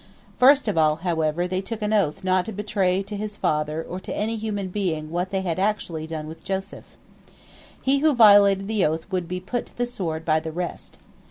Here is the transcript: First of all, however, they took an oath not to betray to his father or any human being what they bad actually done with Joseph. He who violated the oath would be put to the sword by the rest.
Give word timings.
First 0.39 0.67
of 0.67 0.79
all, 0.79 0.95
however, 1.05 1.47
they 1.47 1.61
took 1.61 1.83
an 1.83 1.93
oath 1.93 2.23
not 2.23 2.47
to 2.47 2.51
betray 2.51 3.03
to 3.03 3.15
his 3.15 3.37
father 3.37 3.83
or 3.83 4.01
any 4.07 4.35
human 4.35 4.69
being 4.69 5.11
what 5.11 5.29
they 5.29 5.43
bad 5.43 5.59
actually 5.59 6.07
done 6.07 6.27
with 6.27 6.43
Joseph. 6.43 6.97
He 7.79 7.99
who 7.99 8.15
violated 8.15 8.67
the 8.67 8.83
oath 8.83 9.05
would 9.11 9.27
be 9.27 9.39
put 9.39 9.67
to 9.67 9.77
the 9.77 9.85
sword 9.85 10.25
by 10.25 10.39
the 10.39 10.51
rest. 10.51 10.97